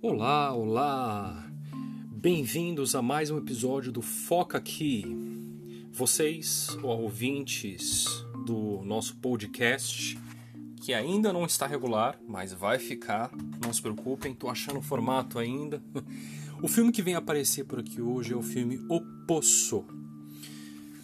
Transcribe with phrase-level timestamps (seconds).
[0.00, 1.46] Olá, olá!
[2.10, 5.04] Bem-vindos a mais um episódio do Foca Aqui.
[5.92, 8.06] Vocês, ouvintes
[8.46, 10.18] do nosso podcast,
[10.80, 13.30] que ainda não está regular, mas vai ficar,
[13.62, 15.82] não se preocupem, tô achando o formato ainda.
[16.62, 19.84] O filme que vem aparecer por aqui hoje é o filme O Poço.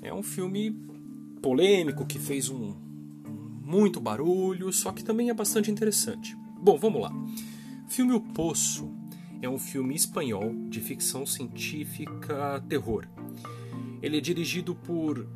[0.01, 0.90] É um filme
[1.41, 2.75] polêmico que fez um,
[3.65, 6.37] muito barulho, só que também é bastante interessante.
[6.61, 7.13] Bom, vamos lá.
[7.89, 8.93] Filme O Poço
[9.41, 13.07] é um filme espanhol de ficção científica terror.
[14.03, 15.27] Ele é dirigido por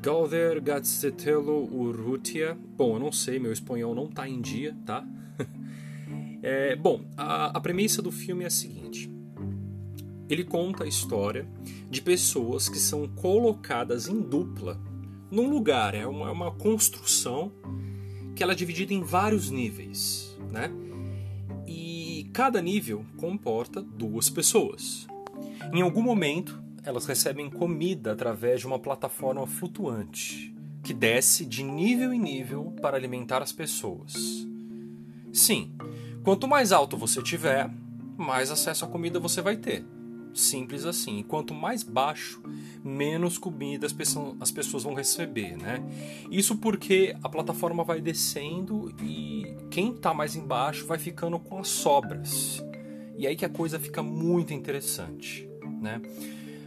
[0.00, 2.56] Galder Gazzetelo Urrutia.
[2.76, 5.06] Bom, eu não sei, meu espanhol não está em dia, tá?
[6.42, 9.10] é, bom, a, a premissa do filme é a seguinte.
[10.28, 11.48] Ele conta a história
[11.88, 14.80] de pessoas que são colocadas em dupla
[15.30, 17.52] num lugar, é uma, é uma construção
[18.34, 20.70] que ela é dividida em vários níveis, né?
[21.66, 25.06] E cada nível comporta duas pessoas.
[25.72, 32.12] Em algum momento, elas recebem comida através de uma plataforma flutuante que desce de nível
[32.12, 34.46] em nível para alimentar as pessoas.
[35.32, 35.72] Sim,
[36.24, 37.70] quanto mais alto você tiver,
[38.16, 39.84] mais acesso à comida você vai ter.
[40.34, 41.18] Simples assim.
[41.18, 42.42] E quanto mais baixo,
[42.84, 45.82] menos comida as pessoas, as pessoas vão receber, né?
[46.30, 51.68] Isso porque a plataforma vai descendo e quem está mais embaixo vai ficando com as
[51.68, 52.62] sobras.
[53.16, 55.48] E aí que a coisa fica muito interessante,
[55.80, 56.00] né?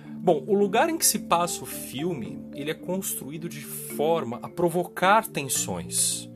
[0.07, 4.47] Bom, o lugar em que se passa o filme, ele é construído de forma a
[4.47, 6.29] provocar tensões,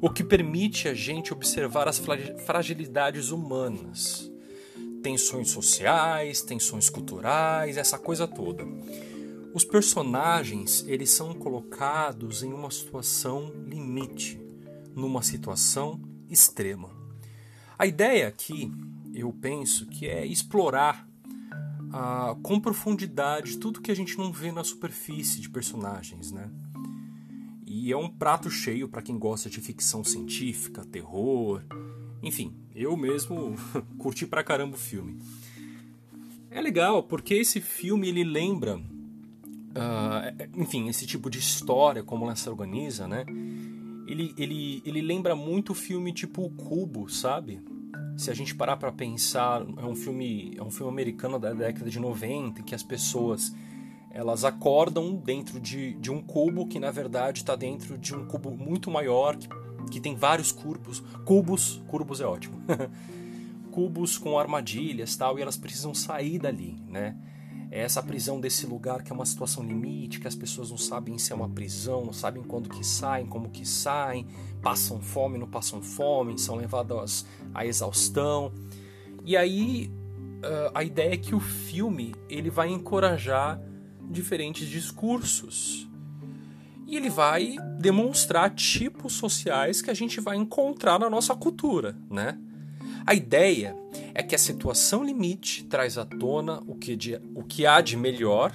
[0.00, 2.00] o que permite a gente observar as
[2.46, 4.32] fragilidades humanas
[5.06, 8.66] tensões sociais, tensões culturais, essa coisa toda.
[9.54, 14.36] Os personagens, eles são colocados em uma situação limite,
[14.96, 16.90] numa situação extrema.
[17.78, 18.72] A ideia aqui,
[19.14, 21.08] eu penso, que é explorar
[21.92, 26.50] ah, com profundidade tudo que a gente não vê na superfície de personagens, né?
[27.64, 31.62] E é um prato cheio para quem gosta de ficção científica, terror,
[32.22, 33.54] enfim, eu mesmo
[33.98, 35.18] curti pra caramba o filme.
[36.50, 38.82] É legal porque esse filme ele lembra, uh,
[40.56, 43.26] enfim, esse tipo de história como ela se organiza, né?
[44.06, 47.60] Ele, ele, ele lembra muito o filme tipo O Cubo, sabe?
[48.16, 51.90] Se a gente parar para pensar, é um filme é um filme americano da década
[51.90, 53.54] de 90 em que as pessoas
[54.10, 58.50] elas acordam dentro de, de um cubo que na verdade está dentro de um cubo
[58.50, 59.46] muito maior que
[59.90, 62.60] que tem vários cubos, cubos, cubos é ótimo,
[63.70, 67.16] cubos com armadilhas tal, e elas precisam sair dali, né?
[67.70, 71.18] É essa prisão desse lugar que é uma situação limite, que as pessoas não sabem
[71.18, 74.26] se é uma prisão, não sabem quando que saem, como que saem,
[74.62, 78.52] passam fome, não passam fome, são levadas à exaustão.
[79.24, 79.90] E aí
[80.74, 83.60] a ideia é que o filme ele vai encorajar
[84.08, 85.88] diferentes discursos
[86.86, 92.38] e ele vai demonstrar tipos sociais que a gente vai encontrar na nossa cultura, né?
[93.04, 93.76] A ideia
[94.14, 97.96] é que a situação limite traz à tona o que, de, o que há de
[97.96, 98.52] melhor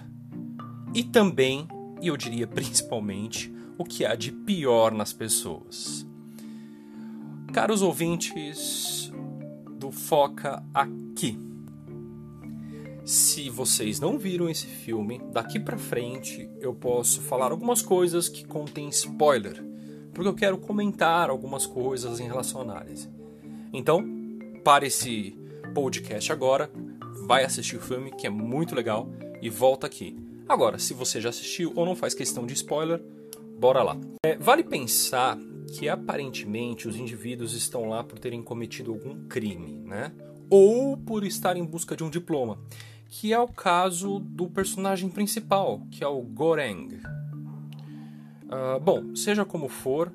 [0.94, 1.68] e também,
[2.02, 6.06] e eu diria principalmente, o que há de pior nas pessoas.
[7.54, 9.12] Caros ouvintes
[9.78, 11.38] do Foca Aqui,
[13.12, 18.46] se vocês não viram esse filme, daqui para frente eu posso falar algumas coisas que
[18.46, 19.62] contêm spoiler,
[20.14, 23.10] porque eu quero comentar algumas coisas em relação à análise.
[23.74, 24.02] Então,
[24.64, 25.38] para esse
[25.74, 26.72] podcast agora,
[27.26, 29.10] vai assistir o filme que é muito legal
[29.42, 30.16] e volta aqui.
[30.48, 33.04] Agora, se você já assistiu ou não faz questão de spoiler,
[33.60, 33.98] bora lá.
[34.26, 35.38] É, vale pensar
[35.78, 40.14] que aparentemente os indivíduos estão lá por terem cometido algum crime, né?
[40.50, 42.58] Ou por estar em busca de um diploma
[43.12, 46.88] que é o caso do personagem principal, que é o Goreng.
[48.46, 50.14] Uh, bom, seja como for,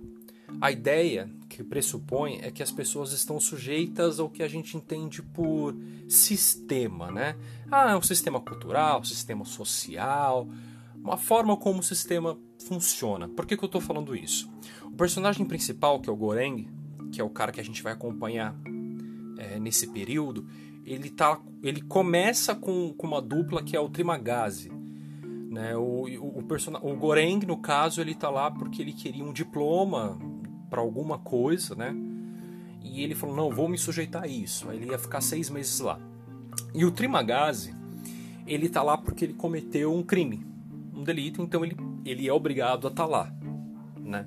[0.62, 5.22] a ideia que pressupõe é que as pessoas estão sujeitas ao que a gente entende
[5.22, 5.76] por
[6.08, 7.36] sistema, né?
[7.70, 10.48] Ah, é um sistema cultural, um sistema social,
[10.96, 13.28] uma forma como o sistema funciona.
[13.28, 14.50] Por que, que eu estou falando isso?
[14.84, 16.66] O personagem principal, que é o Goreng,
[17.12, 18.56] que é o cara que a gente vai acompanhar
[19.36, 20.46] é, nesse período,
[20.86, 24.70] ele, tá, ele começa com, com uma dupla que é o Trimagazi.
[25.50, 25.76] Né?
[25.76, 26.78] O, o, o, person...
[26.80, 30.16] o Goreng, no caso, ele tá lá porque ele queria um diploma
[30.70, 31.94] para alguma coisa, né?
[32.82, 34.70] E ele falou, não, vou me sujeitar a isso.
[34.70, 35.98] Aí ele ia ficar seis meses lá.
[36.72, 37.74] E o Trimagazi,
[38.46, 40.46] ele tá lá porque ele cometeu um crime,
[40.94, 43.34] um delito, então ele, ele é obrigado a estar tá lá.
[43.98, 44.24] né?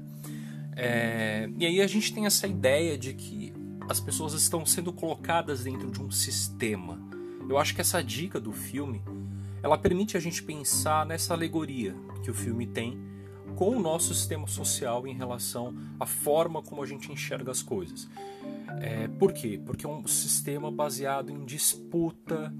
[0.75, 3.38] É, e aí a gente tem essa ideia de que
[3.89, 7.01] as pessoas estão sendo colocadas dentro de um sistema.
[7.49, 9.01] Eu acho que essa dica do filme,
[9.63, 12.99] ela permite a gente pensar nessa alegoria que o filme tem
[13.55, 18.07] com o nosso sistema social em relação à forma como a gente enxerga as coisas.
[18.79, 19.59] É, por quê?
[19.65, 22.53] Porque é um sistema baseado em disputa,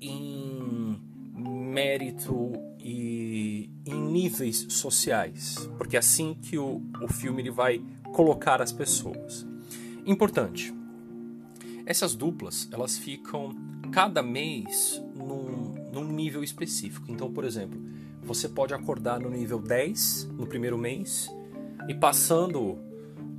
[0.00, 1.00] em
[1.36, 7.80] mérito e em níveis sociais, porque é assim que o, o filme ele vai
[8.12, 9.47] colocar as pessoas.
[10.08, 10.74] Importante.
[11.84, 13.50] Essas duplas elas ficam
[13.92, 17.12] cada mês num, num nível específico.
[17.12, 17.78] Então, por exemplo,
[18.22, 21.30] você pode acordar no nível 10 no primeiro mês
[21.86, 22.78] e passando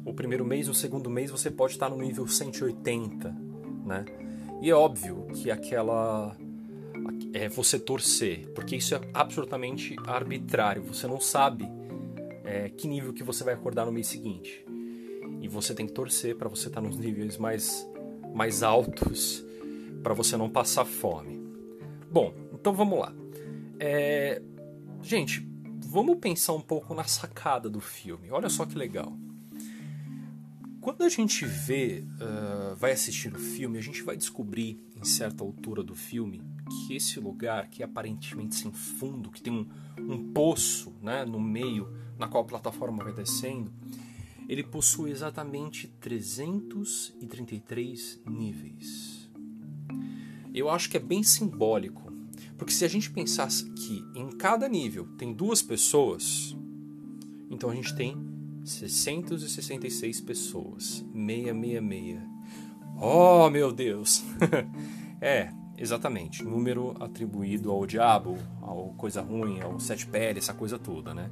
[0.05, 3.35] o primeiro mês, no segundo mês você pode estar no nível 180,
[3.83, 4.05] né?
[4.61, 6.37] E é óbvio que aquela
[7.33, 10.83] é você torcer, porque isso é absolutamente arbitrário.
[10.83, 11.67] Você não sabe
[12.43, 14.68] é, que nível que você vai acordar no mês seguinte.
[15.41, 17.87] E você tem que torcer para você estar nos níveis mais,
[18.33, 19.43] mais altos,
[20.03, 21.41] para você não passar fome.
[22.11, 23.13] Bom, então vamos lá.
[23.79, 24.41] É,
[25.01, 25.47] gente,
[25.85, 28.29] vamos pensar um pouco na sacada do filme.
[28.31, 29.17] Olha só que legal.
[30.81, 35.43] Quando a gente vê, uh, vai assistir o filme, a gente vai descobrir em certa
[35.43, 39.67] altura do filme que esse lugar, que é aparentemente sem fundo, que tem um,
[39.99, 43.73] um poço né, no meio, na qual a plataforma vai descendo,
[44.49, 49.29] ele possui exatamente 333 níveis.
[50.51, 52.11] Eu acho que é bem simbólico,
[52.57, 56.57] porque se a gente pensasse que em cada nível tem duas pessoas,
[57.47, 58.17] então a gente tem
[58.65, 61.05] 666 pessoas.
[61.13, 62.19] 666.
[62.99, 64.23] Oh, meu Deus!
[65.21, 66.43] é, exatamente.
[66.43, 71.29] Número atribuído ao diabo, ao coisa ruim, ao sete pele, essa coisa toda, né?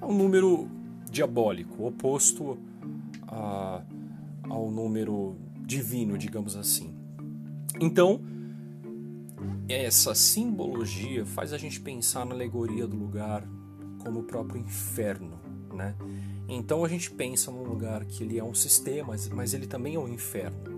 [0.00, 0.70] É um número
[1.10, 2.58] diabólico, oposto
[3.26, 3.82] a,
[4.48, 6.94] ao número divino, digamos assim.
[7.80, 8.20] Então,
[9.68, 13.46] essa simbologia faz a gente pensar na alegoria do lugar
[13.98, 15.38] como o próprio inferno,
[15.72, 15.94] né?
[16.48, 19.98] Então a gente pensa num lugar que ele é um sistema, mas ele também é
[19.98, 20.72] um inferno.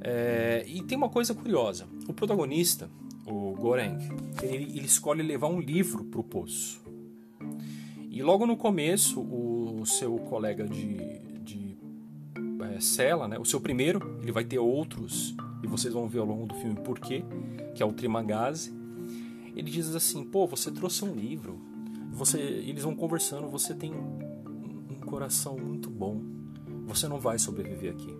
[0.00, 2.88] É, e tem uma coisa curiosa: o protagonista,
[3.26, 3.98] o Goreng,
[4.42, 6.81] ele, ele escolhe levar um livro para o poço.
[8.12, 11.78] E logo no começo, o seu colega de, de
[12.62, 16.26] é, cela, né, o seu primeiro, ele vai ter outros, e vocês vão ver ao
[16.26, 17.24] longo do filme por quê,
[17.74, 18.70] que é o Trimagazi.
[19.56, 21.58] Ele diz assim: pô, você trouxe um livro.
[22.12, 23.94] Você, eles vão conversando, você tem
[25.06, 26.20] coração muito bom.
[26.86, 28.14] Você não vai sobreviver aqui.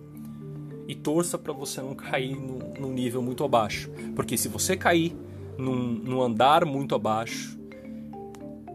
[0.87, 3.91] E torça para você não cair num nível muito abaixo.
[4.15, 5.15] Porque se você cair
[5.55, 7.59] num, num andar muito abaixo,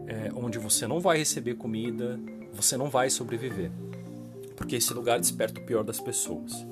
[0.09, 2.19] é, onde você não vai receber comida,
[2.51, 3.71] você não vai sobreviver.
[4.55, 6.65] Porque esse lugar desperta o pior das pessoas.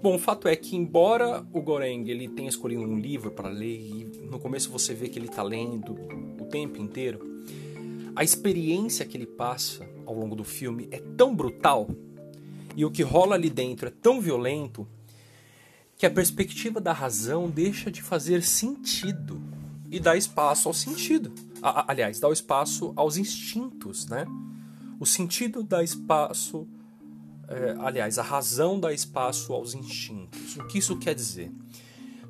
[0.00, 3.80] Bom, o fato é que, embora o Goreng ele tenha escolhido um livro para ler,
[3.80, 5.92] e no começo você vê que ele está lendo
[6.40, 7.42] o tempo inteiro,
[8.14, 11.88] a experiência que ele passa ao longo do filme é tão brutal
[12.76, 14.86] e o que rola ali dentro é tão violento
[15.96, 19.42] que a perspectiva da razão deixa de fazer sentido
[19.90, 21.32] e dá espaço ao sentido.
[21.62, 24.26] Aliás, dá o espaço aos instintos, né?
[25.00, 26.66] O sentido dá espaço,
[27.48, 30.56] é, aliás, a razão dá espaço aos instintos.
[30.56, 31.52] O que isso quer dizer?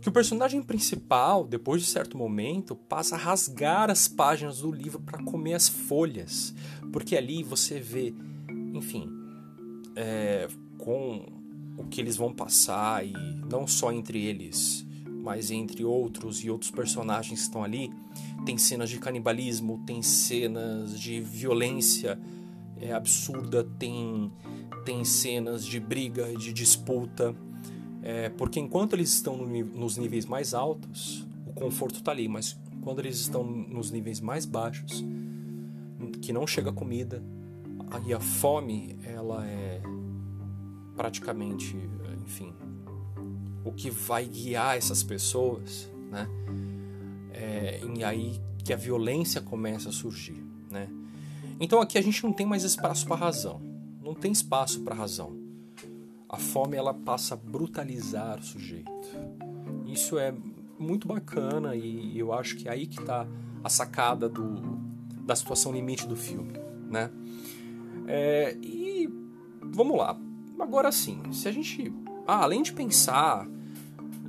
[0.00, 5.00] que o personagem principal, depois de certo momento, passa a rasgar as páginas do livro
[5.00, 6.54] para comer as folhas,
[6.92, 8.14] porque ali você vê,
[8.72, 9.10] enfim,
[9.96, 11.26] é, com
[11.76, 13.12] o que eles vão passar e
[13.50, 14.86] não só entre eles,
[15.28, 17.92] mas entre outros e outros personagens que estão ali,
[18.46, 22.18] tem cenas de canibalismo, tem cenas de violência
[22.80, 24.32] é, absurda, tem
[24.86, 27.36] tem cenas de briga, de disputa
[28.02, 32.58] é, porque enquanto eles estão no, nos níveis mais altos, o conforto está ali, mas
[32.80, 35.04] quando eles estão nos níveis mais baixos,
[36.22, 37.22] que não chega comida,
[38.06, 39.82] e a fome, ela é
[40.96, 41.76] praticamente,
[42.24, 42.54] enfim,
[43.64, 46.28] o que vai guiar essas pessoas, né?
[47.32, 50.88] É, e aí que a violência começa a surgir, né?
[51.60, 53.60] Então aqui a gente não tem mais espaço para razão,
[54.02, 55.48] não tem espaço para razão
[56.28, 59.08] a fome ela passa a brutalizar o sujeito.
[59.86, 60.34] Isso é
[60.78, 63.26] muito bacana e eu acho que é aí que está
[63.64, 64.60] a sacada do,
[65.24, 66.52] da situação limite do filme,
[66.88, 67.10] né?
[68.06, 69.08] É, e
[69.62, 70.18] vamos lá.
[70.58, 71.92] Agora sim, se a gente,
[72.28, 73.48] ah, além de pensar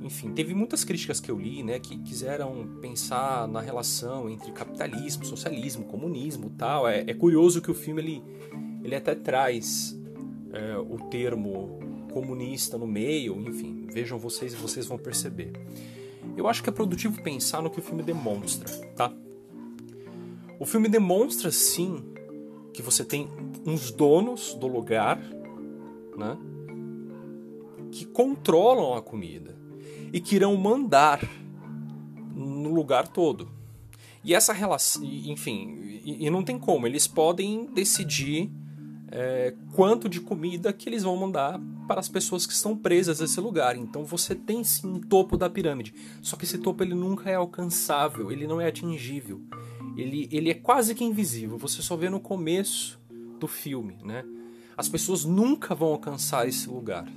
[0.02, 5.24] enfim, teve muitas críticas que eu li, né, que quiseram pensar na relação entre capitalismo,
[5.24, 6.88] socialismo, comunismo, tal.
[6.88, 8.24] É, é curioso que o filme ele,
[8.82, 9.96] ele até traz
[10.52, 11.78] é, o termo
[12.12, 15.52] comunista no meio, enfim, vejam vocês e vocês vão perceber.
[16.36, 19.12] Eu acho que é produtivo pensar no que o filme demonstra, tá?
[20.58, 22.02] O filme demonstra sim
[22.72, 23.28] que você tem
[23.66, 25.18] uns donos do lugar,
[26.16, 26.38] né?
[27.90, 29.56] Que controlam a comida
[30.12, 31.20] e que irão mandar
[32.34, 33.48] no lugar todo.
[34.22, 38.50] E essa relação, enfim, e, e não tem como, eles podem decidir
[39.10, 43.24] é, quanto de comida que eles vão mandar para as pessoas que estão presas a
[43.24, 43.76] esse lugar.
[43.76, 45.94] Então você tem sim um topo da pirâmide.
[46.22, 49.42] Só que esse topo ele nunca é alcançável, ele não é atingível.
[49.96, 51.58] Ele, ele é quase que invisível.
[51.58, 53.00] Você só vê no começo
[53.40, 54.24] do filme, né?
[54.76, 57.10] As pessoas nunca vão alcançar esse lugar.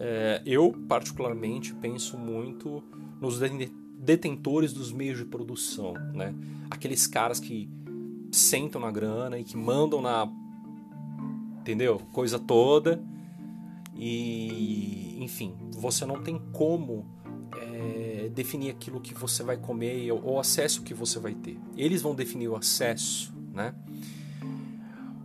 [0.00, 2.82] É, eu, particularmente, penso muito
[3.20, 3.40] nos
[3.98, 6.32] detentores dos meios de produção, né?
[6.70, 7.68] Aqueles caras que
[8.30, 10.30] sentam na grana e que mandam na
[11.68, 12.00] entendeu?
[12.12, 13.02] Coisa toda.
[13.94, 17.04] E, enfim, você não tem como
[17.56, 21.58] é, definir aquilo que você vai comer ou o acesso que você vai ter.
[21.76, 23.74] Eles vão definir o acesso, né?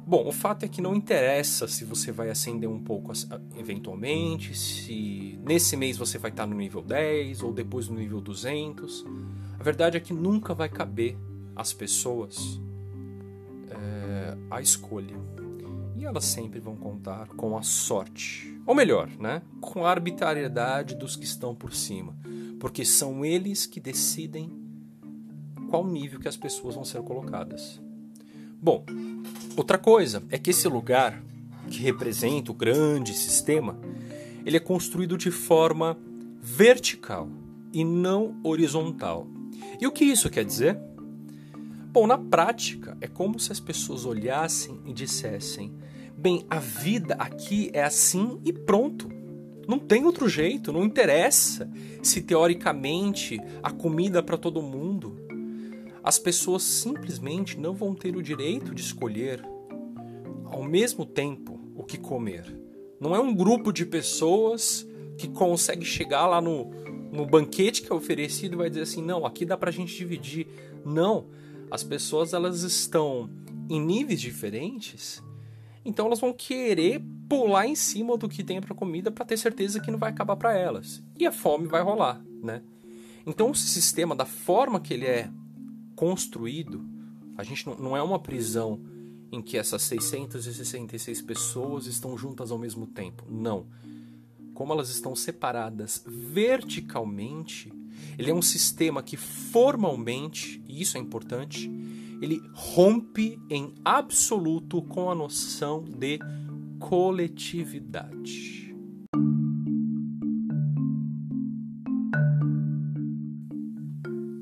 [0.05, 3.11] Bom, o fato é que não interessa se você vai acender um pouco
[3.57, 9.05] eventualmente, se nesse mês você vai estar no nível 10 ou depois no nível 200.
[9.57, 11.17] A verdade é que nunca vai caber
[11.55, 12.59] às pessoas
[13.69, 15.15] é, a escolha
[15.95, 18.59] e elas sempre vão contar com a sorte.
[18.65, 19.41] Ou melhor, né?
[19.61, 22.13] com a arbitrariedade dos que estão por cima.
[22.59, 24.51] Porque são eles que decidem
[25.69, 27.81] qual nível que as pessoas vão ser colocadas.
[28.61, 28.85] Bom,
[29.55, 31.21] outra coisa é que esse lugar,
[31.69, 33.77] que representa o grande sistema,
[34.45, 35.97] ele é construído de forma
[36.41, 37.29] vertical
[37.71, 39.27] e não horizontal.
[39.79, 40.77] E o que isso quer dizer?
[41.91, 45.73] Bom, na prática, é como se as pessoas olhassem e dissessem:
[46.17, 49.09] Bem, a vida aqui é assim e pronto.
[49.67, 51.69] Não tem outro jeito, não interessa
[52.01, 55.22] se teoricamente a comida é para todo mundo.
[56.03, 59.43] As pessoas simplesmente não vão ter o direito de escolher
[60.45, 62.59] ao mesmo tempo o que comer.
[62.99, 66.69] Não é um grupo de pessoas que consegue chegar lá no,
[67.11, 69.95] no banquete que é oferecido e vai dizer assim: não, aqui dá para a gente
[69.95, 70.47] dividir.
[70.85, 71.27] Não,
[71.71, 73.29] as pessoas elas estão
[73.69, 75.23] em níveis diferentes
[75.85, 79.79] então elas vão querer pular em cima do que tem para comida para ter certeza
[79.79, 81.03] que não vai acabar para elas.
[81.17, 82.61] E a fome vai rolar, né?
[83.25, 85.29] Então o sistema da forma que ele é
[86.03, 86.85] construído,
[87.37, 88.81] a gente não, não é uma prisão
[89.31, 93.23] em que essas 666 pessoas estão juntas ao mesmo tempo.
[93.29, 93.67] Não.
[94.53, 97.71] Como elas estão separadas verticalmente,
[98.19, 101.71] ele é um sistema que formalmente, e isso é importante,
[102.21, 106.19] ele rompe em absoluto com a noção de
[106.79, 108.75] coletividade.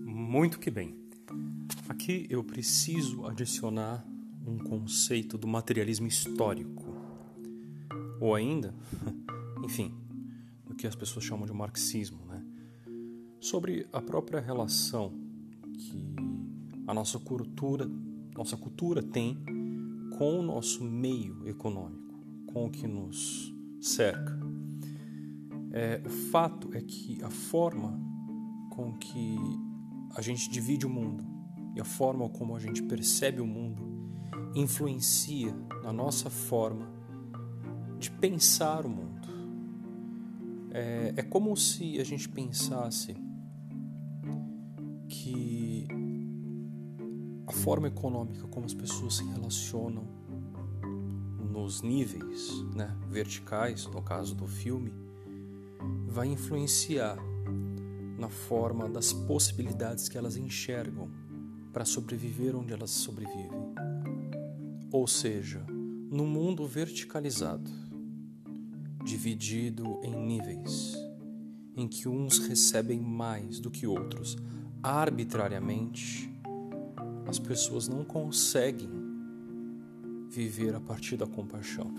[0.03, 1.00] Muito que bem.
[2.01, 4.03] Aqui eu preciso adicionar
[4.43, 6.83] um conceito do materialismo histórico.
[8.19, 8.73] Ou ainda,
[9.63, 9.93] enfim,
[10.67, 12.43] o que as pessoas chamam de marxismo, né?
[13.39, 15.13] Sobre a própria relação
[15.75, 16.15] que
[16.87, 17.87] a nossa cultura,
[18.35, 19.37] nossa cultura tem
[20.17, 22.15] com o nosso meio econômico,
[22.47, 24.39] com o que nos cerca.
[25.71, 27.95] É, o fato é que a forma
[28.71, 29.37] com que
[30.15, 31.30] a gente divide o mundo
[31.75, 33.81] e a forma como a gente percebe o mundo
[34.53, 36.91] influencia na nossa forma
[37.97, 39.27] de pensar o mundo.
[40.71, 43.15] É, é como se a gente pensasse
[47.61, 50.03] forma econômica como as pessoas se relacionam
[51.51, 54.91] nos níveis né, verticais, no caso do filme,
[56.07, 57.17] vai influenciar
[58.17, 61.11] na forma das possibilidades que elas enxergam
[61.71, 63.73] para sobreviver onde elas sobrevivem.
[64.91, 65.65] Ou seja,
[66.11, 67.71] no mundo verticalizado,
[69.03, 70.93] dividido em níveis,
[71.75, 74.37] em que uns recebem mais do que outros
[74.83, 76.29] arbitrariamente,
[77.25, 78.89] as pessoas não conseguem
[80.29, 81.93] viver a partir da compaixão.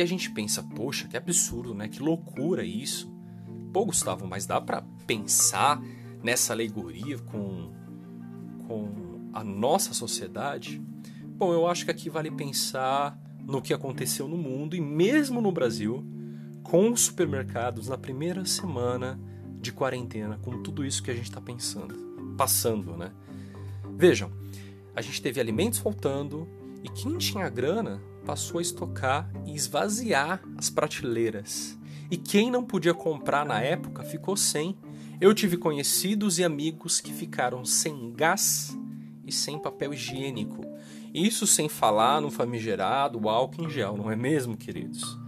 [0.00, 1.86] E a gente pensa, poxa, que absurdo, né?
[1.86, 3.12] Que loucura isso.
[3.70, 5.78] Pô, Gustavo, mas dá para pensar
[6.22, 7.70] nessa alegoria com,
[8.66, 10.82] com a nossa sociedade?
[11.36, 15.52] Bom, eu acho que aqui vale pensar no que aconteceu no mundo e mesmo no
[15.52, 16.02] Brasil
[16.62, 19.20] com os supermercados na primeira semana
[19.60, 21.94] de quarentena, com tudo isso que a gente está pensando,
[22.38, 23.12] passando, né?
[23.98, 24.32] Vejam,
[24.96, 26.48] a gente teve alimentos faltando
[26.82, 31.76] e quem tinha grana passou a estocar e esvaziar as prateleiras.
[32.08, 34.78] E quem não podia comprar na época ficou sem.
[35.20, 38.78] Eu tive conhecidos e amigos que ficaram sem gás
[39.26, 40.64] e sem papel higiênico.
[41.12, 45.18] Isso sem falar no famigerado álcool em gel, não é mesmo, queridos?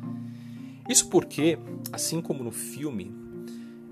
[0.89, 1.59] Isso porque,
[1.93, 3.13] assim como no filme,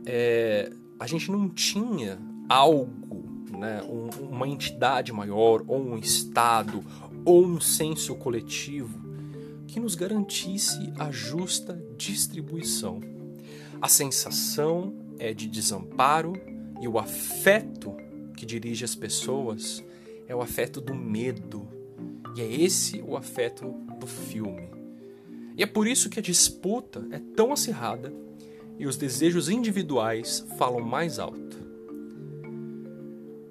[0.06, 2.16] é, a gente não tinha
[2.48, 3.24] algo,
[3.58, 6.84] né, um, uma entidade maior, ou um Estado,
[7.24, 8.98] ou um senso coletivo
[9.66, 13.00] que nos garantisse a justa distribuição.
[13.80, 16.32] A sensação é de desamparo
[16.80, 17.94] e o afeto
[18.36, 19.82] que dirige as pessoas
[20.26, 21.68] é o afeto do medo.
[22.36, 24.70] E é esse o afeto do filme.
[25.56, 28.12] E é por isso que a disputa é tão acirrada
[28.78, 31.58] e os desejos individuais falam mais alto.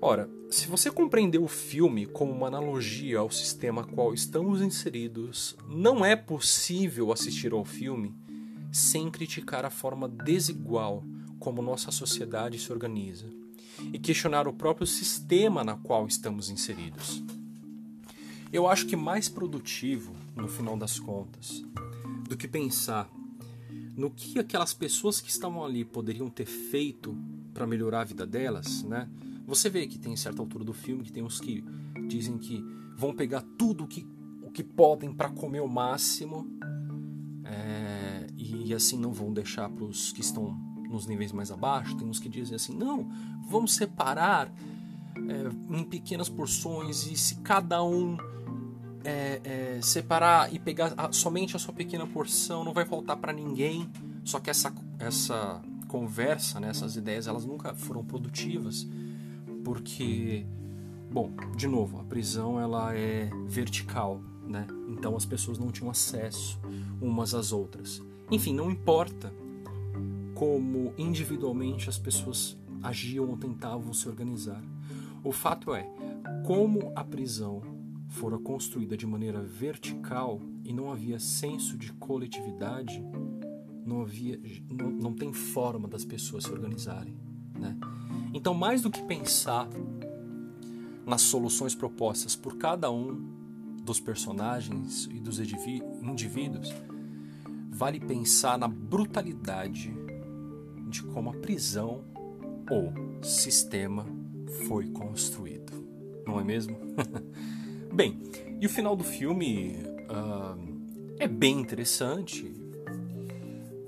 [0.02, 6.04] Ora, se você compreendeu o filme como uma analogia ao sistema qual estamos inseridos, não
[6.04, 8.16] é possível assistir ao filme
[8.72, 11.04] sem criticar a forma desigual
[11.40, 13.28] como nossa sociedade se organiza
[13.94, 17.24] e questionar o próprio sistema na qual estamos inseridos.
[18.52, 21.64] Eu acho que mais produtivo, no final das contas,
[22.28, 23.08] do que pensar
[23.96, 27.16] no que aquelas pessoas que estavam ali poderiam ter feito
[27.54, 29.08] para melhorar a vida delas, né?
[29.50, 31.64] Você vê que tem certa altura do filme que tem uns que
[32.08, 32.64] dizem que
[32.96, 34.08] vão pegar tudo que,
[34.44, 36.48] o que podem para comer o máximo
[37.44, 40.56] é, e assim não vão deixar para os que estão
[40.88, 41.98] nos níveis mais abaixo.
[41.98, 43.10] Tem uns que dizem assim: não,
[43.50, 44.54] vamos separar
[45.18, 48.18] é, em pequenas porções e se cada um
[49.04, 53.34] é, é, separar e pegar a, somente a sua pequena porção, não vai faltar para
[53.34, 53.90] ninguém.
[54.24, 58.88] Só que essa, essa conversa, né, essas ideias, elas nunca foram produtivas,
[59.64, 60.46] porque,
[61.12, 64.66] bom, de novo, a prisão ela é vertical, né?
[64.88, 66.60] Então as pessoas não tinham acesso
[67.02, 68.02] umas às outras.
[68.32, 69.34] Enfim, não importa
[70.34, 74.64] como individualmente as pessoas agiam ou tentavam se organizar.
[75.24, 75.86] O fato é,
[76.46, 77.62] como a prisão
[78.08, 83.04] fora construída de maneira vertical e não havia senso de coletividade,
[83.86, 87.16] não havia, não, não tem forma das pessoas se organizarem,
[87.54, 87.78] né?
[88.40, 89.68] Então, mais do que pensar
[91.06, 93.22] nas soluções propostas por cada um
[93.84, 96.74] dos personagens e dos indivíduos,
[97.70, 99.94] vale pensar na brutalidade
[100.88, 102.06] de como a prisão
[102.72, 104.06] ou sistema
[104.70, 105.74] foi construído,
[106.26, 106.78] não é mesmo?
[107.94, 108.22] Bem,
[108.62, 112.56] e o final do filme uh, é bem interessante.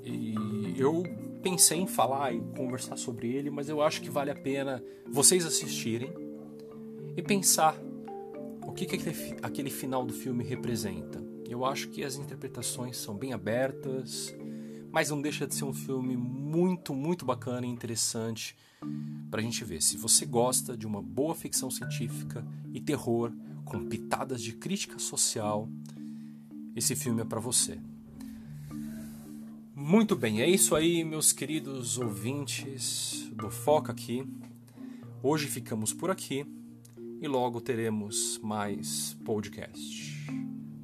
[0.04, 0.36] E
[0.76, 4.84] eu pensei em falar e conversar sobre ele, mas eu acho que vale a pena
[5.08, 6.14] vocês assistirem
[7.16, 7.76] e pensar
[8.66, 8.96] o que, que
[9.42, 11.22] aquele, final do filme representa.
[11.50, 14.34] Eu acho que as interpretações são bem abertas,
[14.92, 18.56] mas não deixa de ser um filme muito, muito bacana e interessante
[19.30, 19.82] para a gente ver.
[19.82, 23.32] Se você gosta de uma boa ficção científica e terror,
[23.66, 25.68] com pitadas de crítica social,
[26.76, 27.80] esse filme é para você.
[29.84, 34.24] Muito bem, é isso aí, meus queridos ouvintes do Foca aqui.
[35.24, 36.46] Hoje ficamos por aqui
[37.20, 40.30] e logo teremos mais podcast.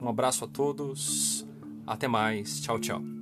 [0.02, 1.46] Um abraço a todos,
[1.86, 3.17] até mais, tchau, tchau.